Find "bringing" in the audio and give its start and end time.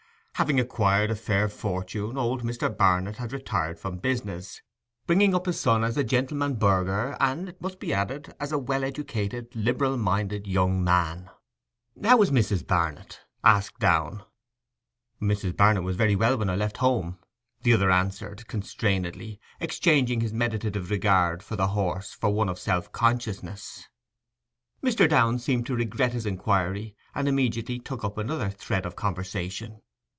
5.05-5.35